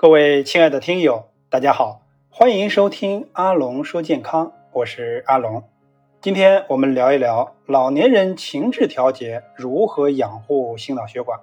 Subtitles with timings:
[0.00, 2.00] 各位亲爱的听友，大家好，
[2.30, 5.62] 欢迎收听阿龙说健康，我是阿龙。
[6.22, 11.38] 今天我们聊一聊老年人情志调节如何养护心脑血管。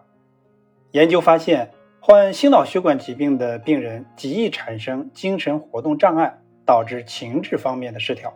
[0.89, 8.33] 研究发现，患心脑血管疾病的病人极易产生精神活动障碍，导致情志方面的失调，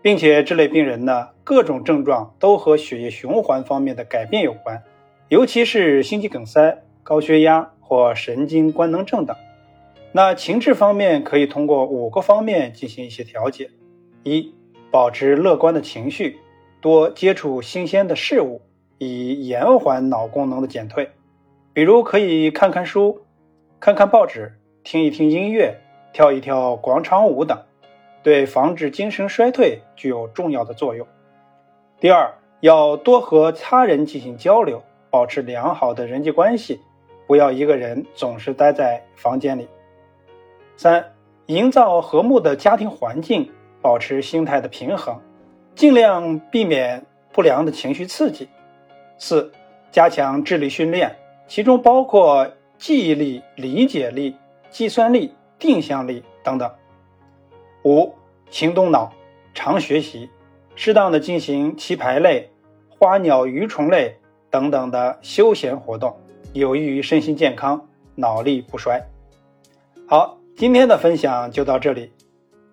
[0.00, 4.84] 并且这类病人呢，各种症状都和血液循环方面的改变有关，
[5.26, 9.36] 尤其是心肌梗塞、高血压或神经官能症等。
[10.20, 13.70] 那情志方面可以通过五个方面进行一些调节：
[14.24, 14.52] 一、
[14.90, 16.40] 保持乐观的情绪，
[16.80, 18.60] 多接触新鲜的事物，
[18.98, 21.08] 以延缓脑功能的减退。
[21.72, 23.20] 比如可以看看书、
[23.78, 25.78] 看看报纸、听一听音乐、
[26.12, 27.56] 跳一跳广场舞等，
[28.24, 31.06] 对防止精神衰退具有重要的作用。
[32.00, 36.80] 第二，要多和他人进行交流，保持良好的人际关系，
[37.28, 39.68] 不要一个人总是待在房间里。
[40.78, 41.12] 三、
[41.46, 43.50] 营造和睦的家庭环境，
[43.82, 45.20] 保持心态的平衡，
[45.74, 48.48] 尽量避免不良的情绪刺激。
[49.18, 49.50] 四、
[49.90, 51.16] 加强智力训练，
[51.48, 54.36] 其中包括记忆力、理解力、
[54.70, 56.70] 计算力、定向力等等。
[57.82, 58.14] 五、
[58.48, 59.12] 勤动脑，
[59.52, 60.30] 常学习，
[60.76, 62.52] 适当的进行棋牌类、
[62.88, 64.16] 花鸟鱼虫类
[64.48, 66.16] 等等的休闲活动，
[66.52, 69.04] 有益于身心健康、脑力不衰。
[70.06, 70.37] 好。
[70.58, 72.10] 今天的分享就到这里，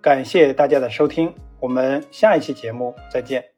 [0.02, 3.55] 感谢大家的收听，我们下一期节目再见。